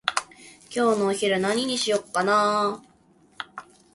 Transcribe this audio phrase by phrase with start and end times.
[0.75, 3.71] 今日のお昼何にしようかなー？